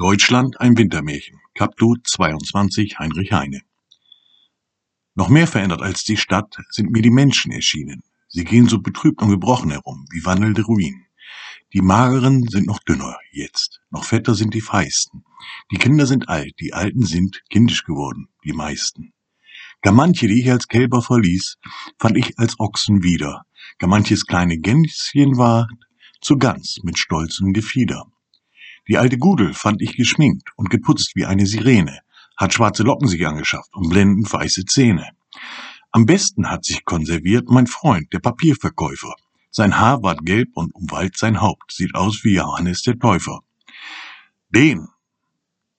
Deutschland 0.00 0.58
ein 0.62 0.78
Wintermärchen. 0.78 1.38
Kaptu 1.52 1.94
22 2.02 2.98
Heinrich 2.98 3.32
Heine. 3.32 3.60
Noch 5.14 5.28
mehr 5.28 5.46
verändert 5.46 5.82
als 5.82 6.04
die 6.04 6.16
Stadt 6.16 6.56
sind 6.70 6.90
mir 6.90 7.02
die 7.02 7.10
Menschen 7.10 7.52
erschienen. 7.52 8.02
Sie 8.26 8.44
gehen 8.44 8.66
so 8.66 8.80
betrübt 8.80 9.20
und 9.20 9.28
gebrochen 9.28 9.72
herum, 9.72 10.06
wie 10.10 10.24
wandelnde 10.24 10.62
Ruinen. 10.62 11.04
Die 11.74 11.82
Mageren 11.82 12.48
sind 12.48 12.66
noch 12.66 12.78
dünner 12.78 13.18
jetzt, 13.30 13.82
noch 13.90 14.04
fetter 14.04 14.34
sind 14.34 14.54
die 14.54 14.62
Feisten. 14.62 15.22
Die 15.70 15.76
Kinder 15.76 16.06
sind 16.06 16.30
alt, 16.30 16.54
die 16.60 16.72
Alten 16.72 17.04
sind 17.04 17.42
kindisch 17.50 17.84
geworden, 17.84 18.30
die 18.42 18.54
meisten. 18.54 19.12
Gar 19.82 19.92
manche, 19.92 20.28
die 20.28 20.40
ich 20.40 20.50
als 20.50 20.66
Kälber 20.66 21.02
verließ, 21.02 21.58
fand 21.98 22.16
ich 22.16 22.38
als 22.38 22.58
Ochsen 22.58 23.02
wieder. 23.02 23.42
Gar 23.78 23.90
manches 23.90 24.24
kleine 24.24 24.56
Gänschen 24.56 25.36
war 25.36 25.68
zu 26.22 26.38
Gans 26.38 26.78
mit 26.84 26.98
stolzem 26.98 27.52
Gefieder. 27.52 28.06
Die 28.90 28.98
alte 28.98 29.18
Gudel 29.18 29.54
fand 29.54 29.82
ich 29.82 29.96
geschminkt 29.96 30.50
und 30.56 30.68
geputzt 30.68 31.12
wie 31.14 31.24
eine 31.24 31.46
Sirene, 31.46 32.00
hat 32.36 32.52
schwarze 32.52 32.82
Locken 32.82 33.06
sich 33.06 33.24
angeschafft 33.24 33.72
und 33.72 33.88
blendend 33.88 34.32
weiße 34.32 34.64
Zähne. 34.64 35.10
Am 35.92 36.06
besten 36.06 36.50
hat 36.50 36.64
sich 36.64 36.84
konserviert 36.84 37.48
mein 37.48 37.68
Freund, 37.68 38.12
der 38.12 38.18
Papierverkäufer. 38.18 39.14
Sein 39.52 39.78
Haar 39.78 40.02
ward 40.02 40.26
gelb 40.26 40.48
und 40.54 40.74
umwallt 40.74 41.16
sein 41.16 41.40
Haupt, 41.40 41.70
sieht 41.70 41.94
aus 41.94 42.24
wie 42.24 42.34
Johannes 42.34 42.82
der 42.82 42.98
Täufer. 42.98 43.42
Den, 44.48 44.88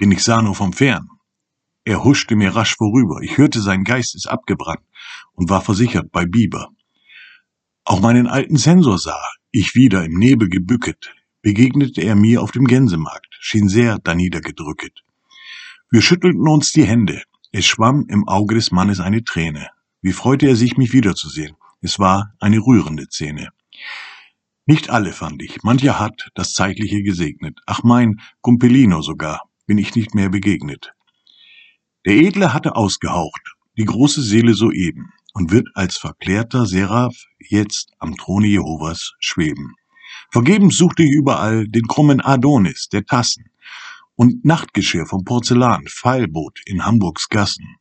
den 0.00 0.10
ich 0.10 0.24
sah 0.24 0.40
nur 0.40 0.54
vom 0.54 0.72
Fern. 0.72 1.10
Er 1.84 2.04
huschte 2.04 2.36
mir 2.36 2.56
rasch 2.56 2.74
vorüber, 2.74 3.20
ich 3.20 3.36
hörte, 3.36 3.60
sein 3.60 3.84
Geist 3.84 4.14
ist 4.14 4.30
abgebrannt 4.30 4.86
und 5.34 5.50
war 5.50 5.60
versichert 5.60 6.10
bei 6.10 6.24
Biber. 6.24 6.70
Auch 7.84 8.00
meinen 8.00 8.28
alten 8.28 8.56
Sensor 8.56 8.98
sah 8.98 9.22
ich 9.50 9.74
wieder 9.74 10.06
im 10.06 10.14
Nebel 10.14 10.48
gebücket, 10.48 11.14
begegnete 11.44 12.00
er 12.00 12.16
mir 12.16 12.42
auf 12.42 12.52
dem 12.52 12.64
Gänsemarkt, 12.64 13.36
schien 13.38 13.68
sehr 13.68 13.98
daniedergedrücket. 13.98 15.04
Wir 15.90 16.00
schüttelten 16.00 16.48
uns 16.48 16.72
die 16.72 16.86
Hände. 16.86 17.22
Es 17.52 17.66
schwamm 17.66 18.06
im 18.08 18.26
Auge 18.26 18.54
des 18.54 18.72
Mannes 18.72 18.98
eine 18.98 19.22
Träne. 19.22 19.68
Wie 20.00 20.12
freute 20.12 20.48
er 20.48 20.56
sich, 20.56 20.78
mich 20.78 20.94
wiederzusehen. 20.94 21.54
Es 21.82 21.98
war 21.98 22.32
eine 22.40 22.58
rührende 22.60 23.04
Szene. 23.10 23.50
Nicht 24.64 24.88
alle 24.88 25.12
fand 25.12 25.42
ich, 25.42 25.62
mancher 25.62 26.00
hat 26.00 26.30
das 26.34 26.54
Zeitliche 26.54 27.02
gesegnet. 27.02 27.60
Ach 27.66 27.82
mein 27.82 28.20
Kumpelino 28.40 29.02
sogar, 29.02 29.42
bin 29.66 29.76
ich 29.76 29.94
nicht 29.94 30.14
mehr 30.14 30.30
begegnet. 30.30 30.94
Der 32.06 32.14
Edle 32.14 32.54
hatte 32.54 32.74
ausgehaucht, 32.74 33.52
die 33.76 33.84
große 33.84 34.22
Seele 34.22 34.54
soeben, 34.54 35.12
und 35.34 35.50
wird 35.50 35.68
als 35.74 35.98
verklärter 35.98 36.64
Seraph 36.64 37.26
jetzt 37.38 37.92
am 37.98 38.16
Throne 38.16 38.46
Jehovas 38.46 39.12
schweben. 39.18 39.74
Vergebens 40.30 40.76
suchte 40.76 41.02
ich 41.02 41.10
überall 41.10 41.68
den 41.68 41.86
krummen 41.86 42.20
Adonis 42.20 42.88
der 42.88 43.04
Tassen 43.04 43.44
und 44.16 44.44
Nachtgeschirr 44.44 45.06
vom 45.06 45.24
Porzellan, 45.24 45.86
Pfeilboot 45.86 46.60
in 46.66 46.84
Hamburgs 46.84 47.28
Gassen. 47.28 47.76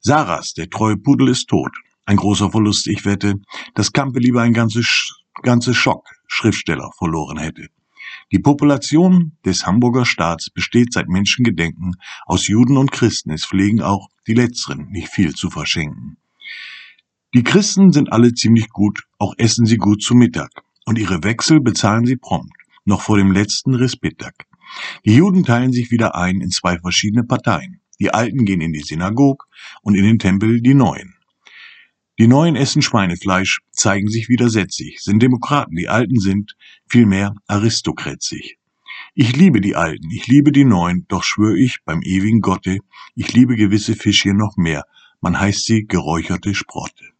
Saras, 0.00 0.54
der 0.54 0.70
treue 0.70 0.96
Pudel, 0.96 1.28
ist 1.28 1.48
tot. 1.48 1.72
Ein 2.04 2.16
großer 2.16 2.50
Verlust, 2.50 2.86
ich 2.86 3.04
wette, 3.04 3.36
dass 3.74 3.92
Kampe 3.92 4.18
lieber 4.18 4.42
ein 4.42 4.52
ganzes, 4.52 5.14
ganzes 5.42 5.76
Schock 5.76 6.06
Schriftsteller 6.26 6.90
verloren 6.98 7.38
hätte. 7.38 7.68
Die 8.32 8.38
Population 8.38 9.36
des 9.44 9.66
Hamburger 9.66 10.04
Staats 10.04 10.50
besteht 10.50 10.92
seit 10.92 11.08
Menschengedenken 11.08 11.94
aus 12.26 12.48
Juden 12.48 12.76
und 12.76 12.92
Christen. 12.92 13.30
Es 13.30 13.46
pflegen 13.46 13.82
auch 13.82 14.08
die 14.26 14.34
Letzteren 14.34 14.90
nicht 14.90 15.08
viel 15.08 15.34
zu 15.34 15.48
verschenken. 15.48 16.18
Die 17.34 17.42
Christen 17.42 17.92
sind 17.92 18.12
alle 18.12 18.34
ziemlich 18.34 18.68
gut, 18.68 19.04
auch 19.18 19.34
essen 19.38 19.66
sie 19.66 19.78
gut 19.78 20.02
zu 20.02 20.14
Mittag 20.14 20.50
und 20.84 20.98
ihre 20.98 21.22
Wechsel 21.24 21.60
bezahlen 21.60 22.06
sie 22.06 22.16
prompt, 22.16 22.54
noch 22.84 23.02
vor 23.02 23.16
dem 23.16 23.32
letzten 23.32 23.74
Respittag. 23.74 24.46
Die 25.04 25.14
Juden 25.14 25.44
teilen 25.44 25.72
sich 25.72 25.90
wieder 25.90 26.14
ein 26.14 26.40
in 26.40 26.50
zwei 26.50 26.78
verschiedene 26.78 27.24
Parteien. 27.24 27.80
Die 28.00 28.12
Alten 28.12 28.44
gehen 28.44 28.60
in 28.60 28.72
die 28.72 28.80
Synagog 28.80 29.46
und 29.82 29.94
in 29.94 30.04
den 30.04 30.18
Tempel 30.18 30.60
die 30.60 30.74
Neuen. 30.74 31.14
Die 32.18 32.28
Neuen 32.28 32.54
essen 32.54 32.82
Schweinefleisch, 32.82 33.60
zeigen 33.72 34.08
sich 34.08 34.28
widersetzig, 34.28 35.00
sind 35.00 35.20
Demokraten, 35.20 35.74
die 35.74 35.88
Alten 35.88 36.20
sind 36.20 36.54
vielmehr 36.88 37.34
aristokratisch. 37.46 38.56
Ich 39.14 39.36
liebe 39.36 39.60
die 39.60 39.74
Alten, 39.74 40.10
ich 40.10 40.26
liebe 40.26 40.52
die 40.52 40.64
Neuen, 40.64 41.06
doch 41.08 41.24
schwöre 41.24 41.58
ich 41.58 41.78
beim 41.84 42.02
ewigen 42.02 42.40
Gotte, 42.40 42.78
ich 43.14 43.32
liebe 43.32 43.56
gewisse 43.56 43.96
Fischchen 43.96 44.36
noch 44.36 44.56
mehr, 44.56 44.84
man 45.20 45.38
heißt 45.38 45.64
sie 45.64 45.86
geräucherte 45.86 46.54
Sprotte. 46.54 47.13